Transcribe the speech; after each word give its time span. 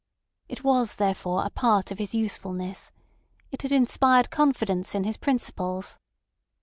It 0.49 0.63
was, 0.63 0.95
therefore, 0.95 1.45
a 1.45 1.51
part 1.51 1.91
of 1.91 1.99
his 1.99 2.15
usefulness. 2.15 2.91
It 3.51 3.61
had 3.61 3.71
inspired 3.71 4.31
confidence 4.31 4.95
in 4.95 5.03
his 5.03 5.15
principles. 5.15 5.99